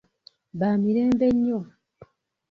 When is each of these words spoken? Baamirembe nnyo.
Baamirembe 0.59 1.27
nnyo. 1.33 1.59